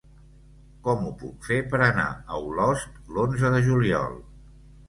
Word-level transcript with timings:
Com 0.87 1.03
ho 1.07 1.11
puc 1.19 1.45
fer 1.51 1.59
per 1.73 1.81
anar 1.89 2.07
a 2.13 2.39
Olost 2.47 2.99
l'onze 3.19 3.53
de 3.59 3.61
juliol? 3.71 4.21